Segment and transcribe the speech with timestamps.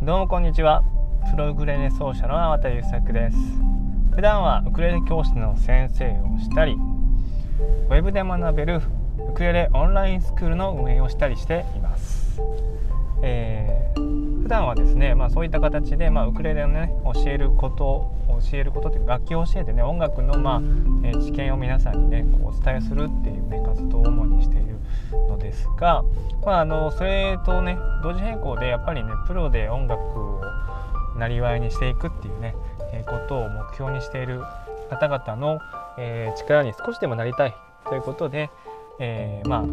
[0.00, 0.84] どうもこんにちは。
[1.32, 3.36] プロウクレレ奏者の粟田優作です。
[4.14, 8.80] 普段はウクレレ教室の先生をしたりウェブで学べる
[9.28, 12.40] ウクレレオンラインスクールの運営をしたりしています、
[13.22, 18.14] えー、普段はですね、まあ、そういった形で、まあ、ウクレレをね教えること
[18.50, 20.58] 教えることっていう楽器を教えてね音楽の、まあ
[21.04, 24.67] えー、知見を皆さんにねこうお伝えするっていうね活動を主にしている
[25.48, 26.04] ですが、
[26.44, 30.40] まあ、あのそれとね同時並行でやっぱりねプロで音楽を
[31.16, 32.54] なりわいにしていくっていうね、
[32.92, 34.40] え、ことを目標にしている
[34.88, 35.58] 方々の、
[35.98, 37.56] えー、力に少しでもなりたい
[37.88, 38.50] ということで、
[39.00, 39.64] えー、まあ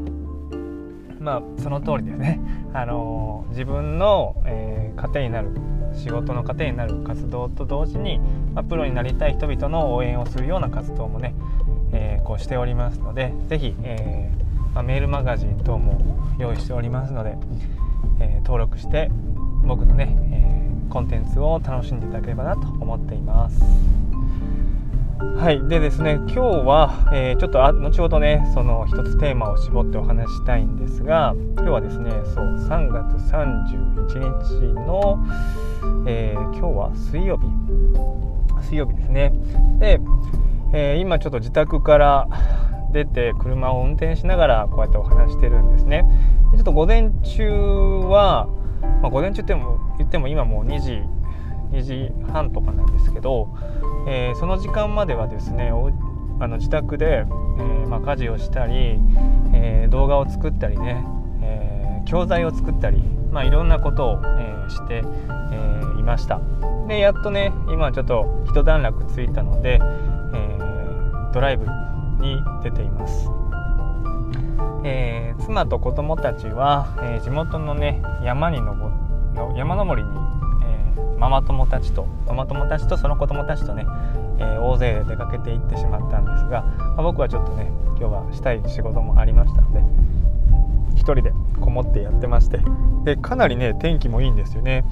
[1.21, 2.39] まあその通りでね、
[2.73, 5.49] あの自分の、え糧になる
[5.93, 8.19] 仕事の糧になる活動と同時に、
[8.53, 11.35] まあ、プロになりたい人々の応援をするような活動もね、
[11.91, 14.44] えこうしておりますので是非、えー
[14.75, 17.37] まあ、メールマガジン等も用意しておりますので、
[18.19, 19.09] えー、登録して
[19.63, 23.63] 僕のね、えー、コンテンツを楽しんでいただければなと思っています。
[25.37, 25.65] はい。
[25.69, 35.25] でですね今日は、えー、ちょっとあ後ほどねその一つテーマを絞ってお話したいんですが今日はですねそう3月31日の、
[36.05, 37.45] えー、今日は水曜日。
[38.61, 39.31] 水曜日ですね。
[39.79, 40.01] で、
[40.73, 42.27] えー、今ちょっと自宅から
[42.95, 46.03] 出て車を運転しながらこうやってお話してるんですね。
[46.51, 48.47] でちょっと午前中は、
[49.01, 51.01] まあ、午前中っても言っても今もう2時
[51.71, 53.49] 2時半とかなんですけど、
[54.07, 55.71] えー、その時間まではですね
[56.39, 58.97] あの自宅で、えー、まあ、家事をしたり、
[59.53, 61.05] えー、動画を作ったりね、
[61.41, 63.01] え教材を作ったり、
[63.31, 65.03] まあ、いろんなことを、えして、
[65.51, 66.41] えいました。
[66.87, 69.79] でやっとね今ちょっと一段落ついたので、
[70.33, 70.57] え
[71.33, 71.65] ドライブ
[72.25, 73.29] に出ています、
[74.83, 78.91] えー、妻と子供たちは、えー、地元のね山に登
[79.55, 80.17] 山登りに、
[80.63, 83.85] えー、ママ友たちとママ友たちとその子供たちとね、
[84.39, 89.79] え大勢で出かけていってしまったんですが、まあ、僕はちょっとね今日はしたい仕事もありましたので
[90.95, 92.59] 1人でこもってやってまして
[93.03, 94.85] でかなりね天気もいいんですよね。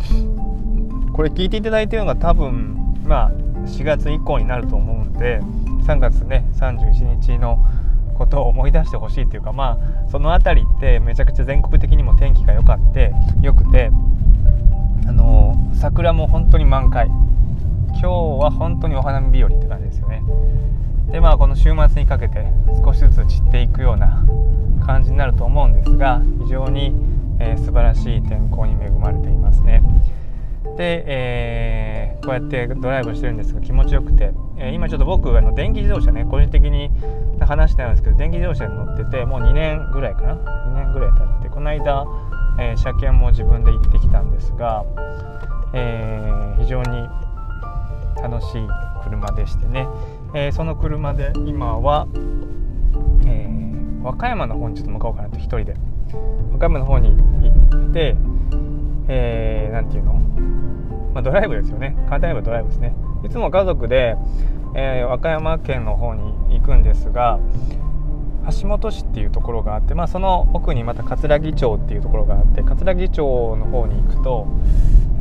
[1.14, 2.76] これ聞いていただいてるのが多分
[3.06, 3.32] まあ
[3.66, 5.42] 4月以降になると思うんで
[5.84, 7.64] 3月ね31日の
[8.18, 13.92] ことを思い出してほしいというかまあその辺りってめちゃくちゃ全国的にも天気が良かって良くて
[15.08, 17.10] あの桜も本当に満開。
[17.94, 20.24] 今日は本当にお花見日和って感じですよね。
[21.12, 22.46] でまあこの週末にかけて
[22.84, 24.26] 少しずつ散っていくような
[24.86, 26.94] 感じになると思うんですが非常に、
[27.40, 29.82] えー、素晴らしい天候に恵まれていますね。
[30.78, 36.90] で、えー、こうやってドライブしてるんですが気持ちよくて、えー、今ちょっと僕あの電気自動車ね個人的に
[37.40, 42.06] 話してるんですけど電気自動車に乗っててもう2年ぐらいかな？2年ぐらい経ってこの間、
[42.60, 44.86] えー、車検も自分で行ってきたんですが、
[45.74, 47.08] え、非常に
[48.22, 48.68] 楽しい
[49.04, 49.88] 車でしてね、
[50.34, 52.08] え、その車で今は、
[53.26, 53.50] え、
[54.02, 55.76] 和歌山の方にちょっと向かおうかなと1人で。
[56.52, 58.16] 和歌山の方に行って
[59.08, 60.14] えー、て言うの？
[61.14, 61.96] まあ、ドライブですよね。
[62.10, 62.96] 簡単に言えばドライブですね。
[63.24, 64.18] いつも家族で、
[64.76, 67.40] えー、和歌山県の方に行くんですが
[68.60, 74.48] 橋本市っていうところがあって、まあ、その奥にまた葛城町っていうところがあって葛城町の方に行くと、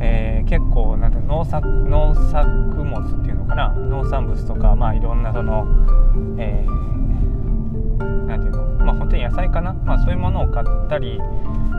[0.01, 3.69] えー、結構なんて農作農作物っていうのかな？
[3.69, 5.65] 農産物とか、まあ、いろんなその、
[6.37, 7.02] えー、
[9.33, 11.19] 菜かな、まあ、そういうものを買ったり、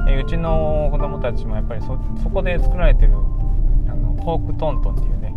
[0.09, 1.97] え、うちの子供たちもやっぱりそ
[2.31, 5.35] こで作られてるあのポークトントンっていうね、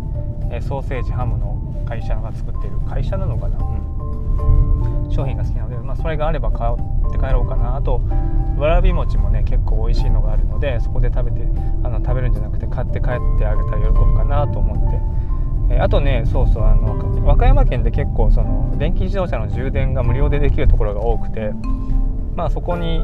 [0.52, 7.76] えソーセージハムの会社が作ってる会社なのかな、うん、商品が好きなので、まあ、それがあれば買って帰ろうかな。
[7.76, 8.02] あと
[8.58, 11.46] わらび餅もね結構美味しいのがあるのでそこで食べて
[11.84, 21.52] あの食べるんじゃなくて買って帰ってあげたら喜ぶかなと思って、えあとねそうそうあの和歌山県で結構その電気自動車の充電が無料でできるところが多くて
[22.38, 23.00] まあそこに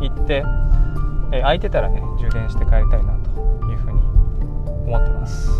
[0.00, 0.42] 行って、
[1.30, 3.30] え空いてたらね充電して帰りたいなと
[3.70, 4.00] いう風に
[4.86, 5.50] 思ってます。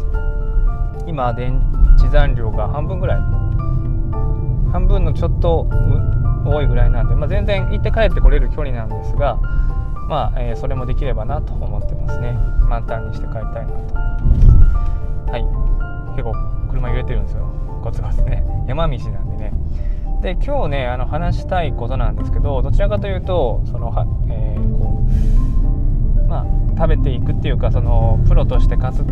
[1.06, 1.60] 今電
[1.98, 3.20] 池残量が半分ぐらい
[4.72, 5.68] 半分のちょっと
[6.46, 9.38] 多いぐらいなんで、まあ、全然行って帰ってこれる距離なんですが
[10.08, 12.32] まあ、えー、それもできればなと思ってますね。
[12.66, 14.18] 満タンにして帰りたいなと思ってま
[15.26, 15.32] す。
[15.32, 15.44] はい。
[16.16, 16.32] 結構
[16.70, 17.46] 車揺れてるんですよ。
[17.82, 18.42] コツコツね。
[18.66, 19.52] 山道なんでね。
[20.24, 26.46] で今日ねあの話したいことなんですけどどちらかというとそのは、えー、こうまあ
[26.78, 29.04] 食べていくっていうかそのプロとして活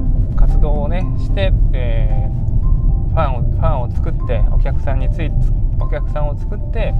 [0.63, 5.31] 動をねして、えー、ファンをファンを作ってお客さんについ
[5.79, 6.95] お客さんを作って、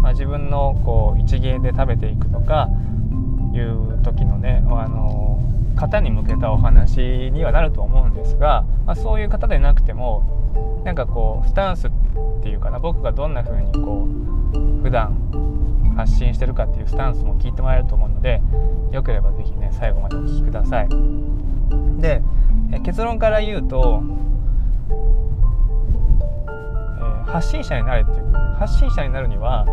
[0.00, 2.68] まあ、自分のこう一芸で食べていくとか
[3.52, 5.42] いう時のねあの
[5.74, 7.00] 方に向けたお話
[7.32, 11.90] にはなると思うんですが、まあ、そういう方でなくてもなんかこうスタンスっ
[12.46, 15.16] ていうかな僕がどんな風にこう普段
[15.96, 18.40] 発信してるかっていうスタンスも聞いてもらえると思うので
[18.92, 20.88] よければ是非ね最後までお聴きください。
[21.98, 22.22] で
[22.84, 24.00] 結論から言うと、
[24.90, 29.66] えー、発信者になれっていう発信者になるには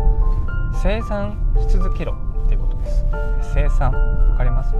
[0.82, 3.06] 生産し続けろっていうことです。
[3.54, 3.92] 生産。
[4.30, 4.74] わかります？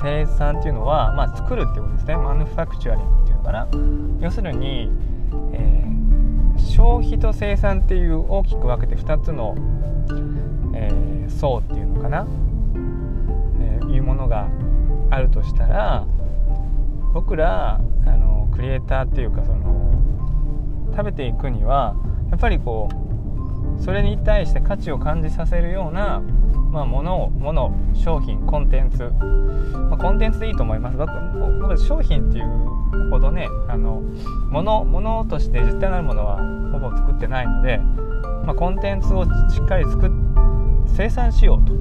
[0.00, 2.16] 生産っていうのは、まあ、作るっていうことですね。
[2.16, 3.66] マヌファクチュアリングっていうのかな。
[4.20, 4.90] 要するに、
[5.52, 6.05] えー、
[6.58, 9.54] 消費と生産っていう大きく分けて2つの、
[10.74, 12.26] えー、層っていうのかな、
[13.60, 14.48] えー、いうものが
[15.10, 16.06] あるとしたら
[17.12, 19.92] 僕らあのクリエイターっていうかその
[20.92, 21.94] 食べていくには
[22.30, 26.22] やっぱりこうそれに対して価値を感じさせるような
[26.76, 29.04] まあ、物を物商品コンテンツ、
[29.88, 30.96] まあ、コンテンツでいいと思います。
[30.98, 31.10] 僕
[31.60, 34.02] 僕商品っていうほどねあの
[34.50, 36.36] 物物として実体なるものは
[36.72, 37.78] ほぼ作ってないので、
[38.44, 39.28] まあ、コンテンツをし
[39.60, 40.10] っかり作っ
[40.94, 41.72] 生産しようと。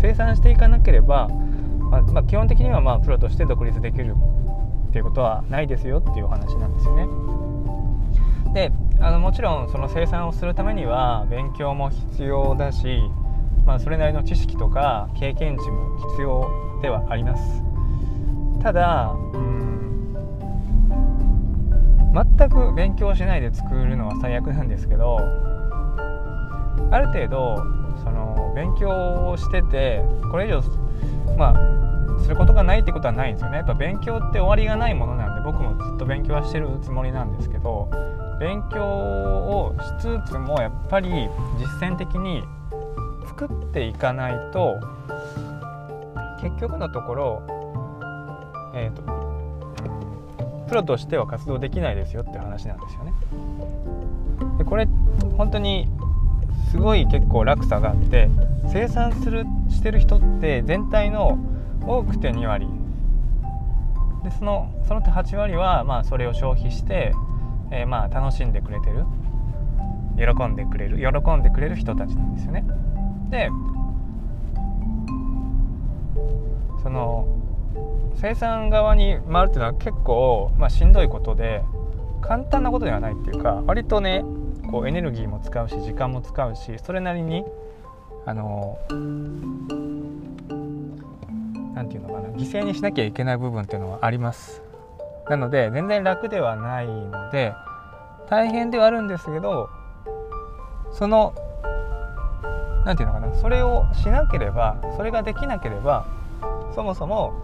[0.00, 1.28] 生産していかなければ、
[1.90, 4.14] まあ、まあ、基本的にはまあプロとして独立できる。
[4.90, 7.06] っていうことはないですよっていうお話なんですよね。
[8.52, 13.00] であのもちろんその生産をするためには勉強も必要だし
[13.70, 17.62] まあ、それなりの知識とか経験値も必要ではあります。
[18.60, 20.12] ただうん
[22.12, 25.18] 全く勉強しないで作るのは最悪なんですけど
[26.90, 27.58] ある程度
[28.02, 28.88] その勉強
[29.30, 30.02] をしてて
[30.32, 30.62] これ以上
[31.38, 33.58] まあすることがないってことはないんですよね。
[33.58, 37.88] やっぱ勉強って終わりがないものなんで僕もずっと勉強はしてるつもりなんですけど
[38.40, 42.42] 勉強をしつつもやっぱり実践的に
[43.40, 44.78] 作っていかないと
[46.42, 47.42] 結局のところ、
[48.74, 49.02] えーと、
[50.68, 53.14] プロとしては活動できないですよって話なんですよね。
[54.58, 54.86] でこれ
[55.38, 55.88] 本当に
[56.70, 58.28] すごい結構落差があって
[58.70, 61.38] 生産するしてる人って全体の
[61.86, 62.68] 多くて2割
[64.22, 67.14] でそのその8割はまあそれを消費して、
[67.70, 69.06] えー、まあ楽しんでくれてる
[70.18, 72.64] 喜んでくれる喜んでくれる人たちなんですよね。
[73.30, 73.50] で
[76.82, 77.26] その
[78.20, 81.62] 生産側に回るっていうのは結構、まあ、しんどいことで
[82.20, 84.24] 簡単なことではないっていうか割とね
[84.70, 87.44] こうエネルギーも使うし時間も使うしそれなりに
[88.26, 88.78] あの
[91.74, 94.62] 何て言うのかな犠牲にしなきゃいけない部分っていうのはあります。
[95.28, 97.54] なので全然楽ではないので
[98.28, 99.70] 大変ではあるんですけど
[100.92, 101.34] その
[102.84, 106.06] 何て言うのかなそれをしなければそれができなければ
[106.74, 107.34] そもそも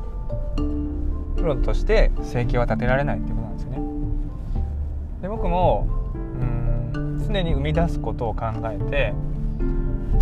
[1.37, 3.79] プロとして生計は立てられないっていうことなんですよね。
[5.23, 9.13] で僕もうん常に生み出すことを考えて、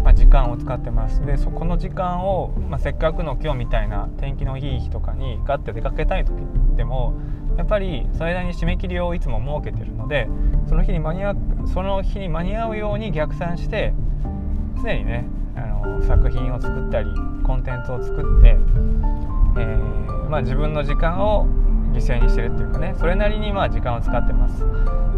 [0.02, 6.34] まあ、時間を使ってますでそこの時間を、まあ、せっかくの今日みたいな天気のいい日とかにガッて出かけたい時
[6.76, 7.14] でも
[7.56, 10.28] やっぱりそれなりに締め切りをいつも設けてるので
[10.68, 11.36] その日に間に合う
[11.72, 13.94] その日に間に合うように逆算して
[14.84, 15.24] 常にね
[15.56, 17.10] あの作品を作ったり
[17.42, 21.46] コンテンツを作って、えー、まあ、自分の時間を
[21.92, 24.64] 犠牲にしてるっていうかねそれなりにまあ時間を使ってます。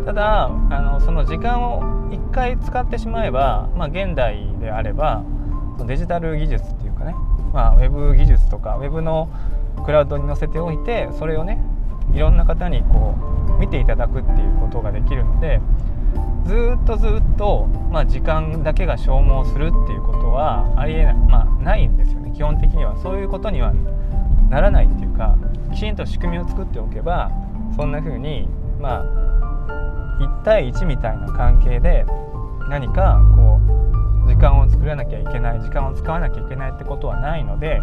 [0.05, 5.25] ただあのその時間を1回使ってしまえば、まあ、現代であれば
[5.85, 7.17] デジタル技術っていうかね、
[7.53, 9.29] まあ、ウェブ技術とかウェブの
[9.85, 11.59] クラウドに載せておいてそれをね
[12.15, 13.17] いろんな方にこ
[13.57, 15.61] う見ていただくっていうことができるので
[16.47, 22.33] ずっとずっと、まあ、時間だけが消耗するっていうことはありえない、まあ、ないんですよね。
[22.35, 23.73] 基本的にはそういうことには
[24.51, 25.37] ならないっていうか
[25.73, 27.31] きちんと仕組みを作っておけば
[27.75, 28.49] そんな風に
[28.81, 29.27] まあ
[30.21, 32.07] 1対1みたいな関係で
[32.69, 33.61] 何かこ
[34.25, 37.81] う時間を作らなきゃいけない時間を使わなきゃいけないってことはないので、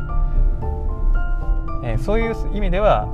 [1.84, 3.08] えー、そういう意味では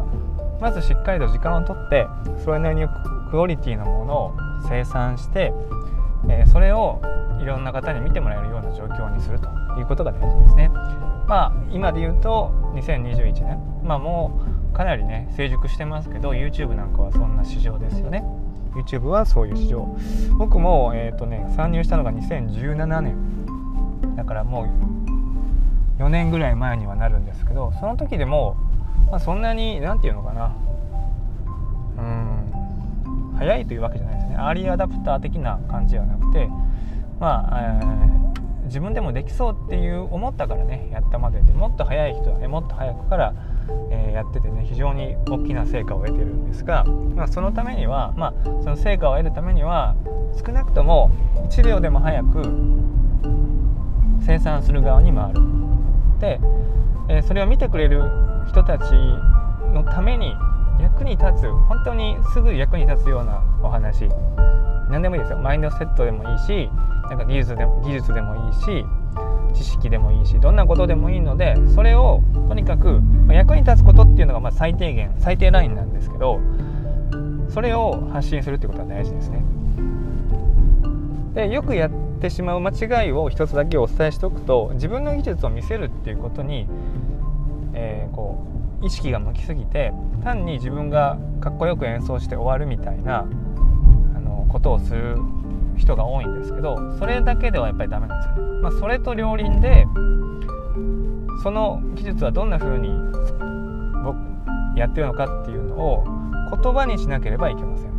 [0.59, 2.07] まずしっかりと時間をとって
[2.43, 2.87] それなりに
[3.29, 5.53] クオリティのものを生産して、
[6.27, 7.01] えー、それを
[7.41, 9.47] いろんな方に見てもらえるような状況にすると
[9.79, 10.69] いうことが大事ですね。
[11.27, 18.23] まあ今で言うと2021年、まあ、もうかなりね成熟してますけど YouTube なんかはそんな市場ですよね。
[18.75, 19.87] YouTube はそういう市場
[20.37, 23.15] 僕も、えーとね、参入したのが2017年
[24.15, 24.63] だからも
[25.99, 28.55] う4年ぐらい前にはなるんですけどその時でも、
[29.09, 30.55] まあ、そんなに何て言うのかな
[33.39, 34.35] 早いというわけじゃないですね。
[34.37, 36.49] アーリーアダプター的な感じではなくて
[37.19, 43.33] まあ、えー、自分でもできそうっていう思ったからねやったまででもっと早い人はねもっと早くから、
[43.91, 49.95] えー、やっててね非常に大きな成果を得てるんですが、まあ、そのためには、まあ、その成果を得るためには
[50.45, 51.11] 少なくとも
[51.49, 52.41] 1秒でも早く
[54.25, 55.41] 生産する側に回る。
[56.19, 56.39] で、
[57.09, 58.03] えー、それを見てくれる
[58.47, 58.91] 人たち
[59.73, 60.33] のために
[60.79, 64.09] 役に立つ本当にすぐ役に立つようなお話
[64.89, 66.69] 何でもいいですよマインドセットでもいいし
[67.09, 68.85] なんか技術でも技術でもいいし
[69.53, 76.39] 知識でもいいしどんなことでもいいのでそれをとにかく役に立つことっていうのがま最低限最低ラインなんですけど
[77.49, 79.43] それを発信するってことは大事ですね。
[81.33, 86.67] でよくやってしまう間違いを一つだけお伝えしておくと自分の技術を見せるっていうことに、
[87.73, 88.48] えー、こう
[88.81, 89.91] 意識が向きすぎて
[90.23, 93.19] 単に自分がかっこよく演奏して終わるみたいな
[94.15, 95.17] あのことをする
[95.77, 98.61] 人が多いんですけどそれだけではやっぱりダメなんですよね。
[98.61, 99.85] まあ、それと両輪で
[101.43, 102.89] その技術はどんな風に
[104.03, 104.17] 僕
[104.77, 106.03] やってるのかっていうのを
[106.61, 107.89] 言葉にしなければいけません。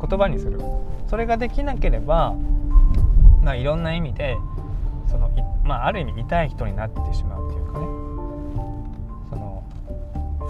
[0.00, 0.60] 言葉にする。
[1.06, 2.34] それができなければ
[3.42, 4.36] まあ、いろんな意味で
[5.08, 5.30] その
[5.64, 7.99] まあ、ある意味痛い人になってしまうっていうかね。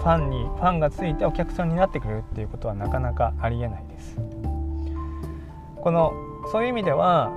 [0.01, 4.17] ファンにファンがついてお客さんになってくれるっていうことはなかなかありえないです。
[5.79, 6.13] この
[6.51, 7.31] そういう意味では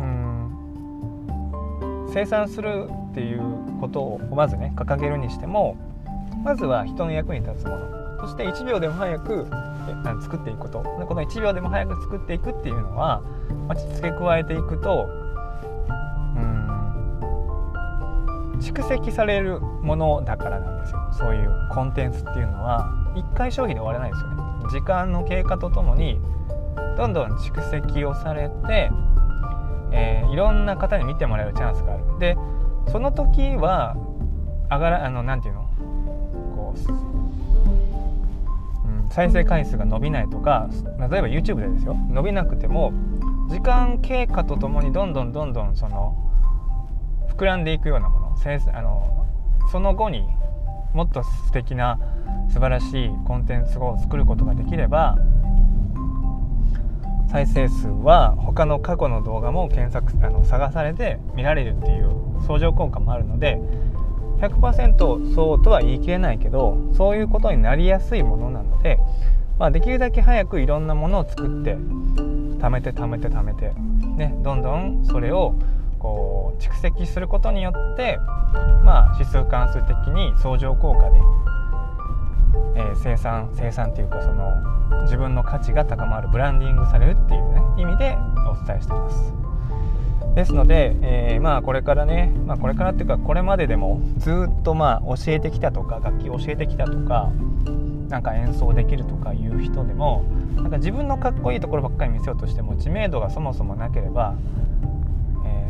[0.00, 0.48] うん
[2.10, 3.42] 生産するっていう
[3.80, 5.76] ことをまずね掲げるにしても
[6.42, 9.46] まずは人の役に立つものそして1秒でも早く
[10.22, 13.22] 作っていくことこの1秒でも早く作っていくっていうのは、
[13.66, 15.08] まあ、付け加えていくと
[18.60, 20.98] 蓄積されるものだからなんですよ。
[21.12, 24.36] そういうコンテンツっていうのは1回消費で終わらないですよね。
[24.70, 26.20] 時間の経過とともに
[26.96, 28.90] どんどん蓄積をされて、
[29.92, 32.04] えー、いろんな方に見てもらえるチャンスがある。
[32.18, 32.36] で
[32.88, 33.96] その時は
[34.70, 35.62] 上がらあのなんていうの？
[36.56, 36.80] こう
[38.88, 41.94] うん再生回数が伸びないとか例えば YouTube でですよ。
[42.10, 42.92] 伸びなくても
[43.48, 46.16] 時間経過とともにどんどんどんどんその
[47.30, 48.27] 膨らんでいくようなもの。
[48.72, 49.26] あの
[49.70, 50.24] その後に
[50.94, 51.98] もっと素敵な
[52.48, 55.18] 素晴らしいコンテンツを作ることができれば
[57.30, 62.10] 再生数は他の過去の動画も検索あの探されて見られるっていう
[62.46, 63.58] 相乗効果もあるので
[64.40, 68.98] 100%そうとは言い切れないけどそういうことになりやすいものなので、
[69.58, 73.72] まあ、できるだけ早くいろんなものを作って貯めて貯めて貯めて、
[74.16, 75.54] ね、どんどんそれを
[75.98, 78.18] こう蓄積することによって、
[78.84, 81.16] まあ、指数関数的に相乗効果で、
[82.76, 89.32] えー、生産生産っていうかその自分の価値が高まるブランディングされるっていう、ね、意味でお伝えしてます。
[90.34, 97.32] ですので、えー、まあこれからね、まあ、これからっていうかこれまででもずっとまあ教えてきたとか楽器教えてきたとか
[98.08, 100.24] なんか演奏できるとかいう人でも
[100.56, 104.34] なんか自分のかっこいいところばっかり見せようとしても知名度がそもそもなければ、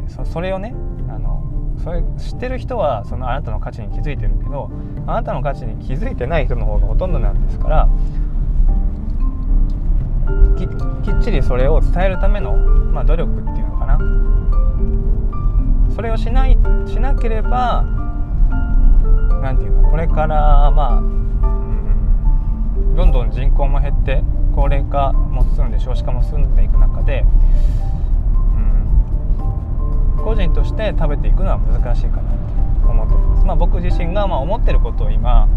[0.08, 0.74] そそれをね
[1.08, 1.44] あの
[1.82, 4.70] それ知ってる人はそのあなたの価値に気づいてるけど
[5.06, 7.88] あなたの価値に気づいてない人の方がほとんどなんですから
[11.04, 13.98] きっちりそれを伝えるための、まあ、努力っていうのかな。
[15.94, 17.82] それをしないしなければ
[19.42, 24.22] 何て言うのこれからまあ、うん、どんどん人口も減って
[24.54, 27.24] 高齢化も進んで少子化も進んでいく中で、
[30.28, 32.30] 個人として食べていくのは難しいかな
[32.82, 33.46] と思ってます。
[33.46, 35.48] まあ、僕自身がまあ思ってることを今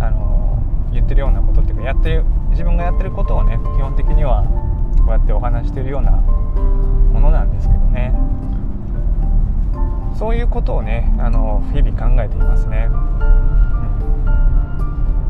[0.00, 0.58] あの
[0.92, 4.42] 言ってるようなことっていうかやってる自分がやってることをね基本的には
[4.98, 8.12] こうやってお話してるようなものなんですけどね。
[10.18, 12.88] そういうことをねあの日々考えていますね。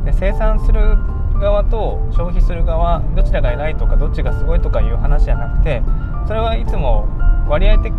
[0.07, 0.97] で生産する
[1.38, 5.83] 側と消費する側どちらが偉いとかどっちがすごいとかいう話じゃなくて
[6.26, 7.07] それはいつも
[7.49, 7.92] 割合的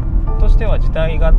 [0.49, 1.31] としては時代が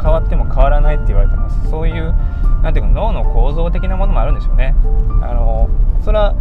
[0.00, 1.70] 変わっても変わらないって言われてます。
[1.70, 2.14] そういう
[2.62, 4.74] なんていうか脳の構造的なものもあるんでしょうね。
[5.22, 5.70] あの
[6.04, 6.34] それは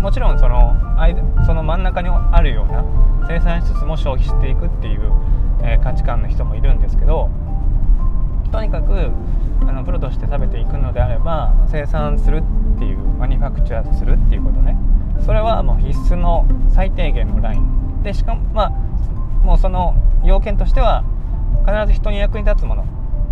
[0.00, 2.82] もちろんその間その真ん中にあるような
[3.28, 5.12] 生産しつつも消費していくっていう、
[5.62, 7.28] えー、価値観の人もいるんですけど
[8.50, 9.10] とにかく
[9.60, 12.42] あのプロとして食べていくのであれば生産する
[12.76, 14.76] っていうマニファクチャーするっていうことね。
[15.24, 18.02] それはもう必須の最低限のライン。
[18.02, 18.70] でしかもまあ
[19.44, 21.04] もうその要件としては
[21.66, 22.86] 必ず人に役に立つもの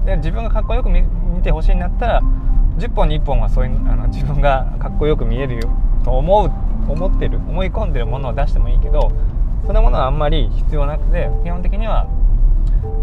[0.05, 1.05] で自分がかっこよく見
[1.43, 2.23] てほしいんだったら
[2.79, 5.63] 10本に1本はそういうあの自分がかっこよく見えるよ
[6.05, 6.51] と思う
[6.91, 9.11] 思ってる思い込んでるものを出してもいいけど
[9.65, 12.07] そんなものはあんまり必要なくて基本的には、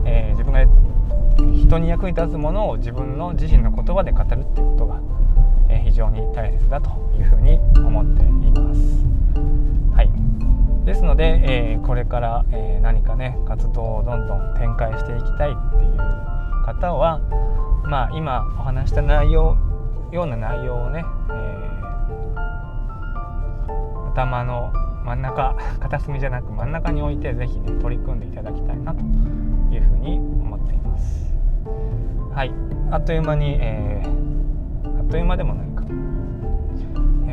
[0.05, 0.65] えー、自分が
[1.38, 5.01] 人に役に立つものを自分の自身の言葉で語るっていうことが、
[5.69, 9.00] え非常に大切だというふうに思っています。
[10.85, 15.97] ですので、えー、これから、えー、何かね活動をどんどん展開していきたいっていう
[16.65, 17.19] 方は
[17.85, 19.57] まあ今お話した内容
[20.11, 24.73] ような内容をね、えー、頭の
[25.05, 29.01] 真ん中片隅じゃなく真ん中に置いて是非ね取り組んでいただきたいなと
[29.73, 31.33] いうふうに思っています。
[32.33, 32.51] はい。
[32.91, 35.70] あっという間に、えー、あっという間でもない、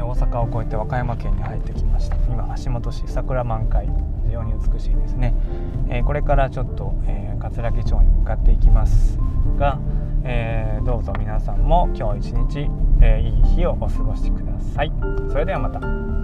[0.08, 2.16] 大阪を越えて和歌山県に入ってきました。
[2.28, 3.88] 今橋本市桜満開。
[4.28, 5.34] 非常に美しいですね、
[5.88, 9.18] えー、これからちょっと、え桂木町に向かっていきます
[9.56, 9.78] が、
[10.24, 12.70] えーどうぞ皆さんも今日一日、
[13.02, 14.92] えいい日をお過ごしください。
[15.30, 16.17] それではまた。